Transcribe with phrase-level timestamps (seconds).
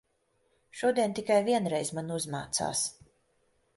[0.79, 2.83] Šodien tikai vienreiz man uzmācās.